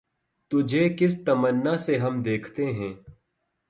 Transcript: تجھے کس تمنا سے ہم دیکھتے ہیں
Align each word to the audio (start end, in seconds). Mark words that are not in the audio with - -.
تجھے 0.51 0.87
کس 0.99 1.13
تمنا 1.25 1.77
سے 1.77 1.97
ہم 1.97 2.21
دیکھتے 2.21 2.65
ہیں 2.73 2.93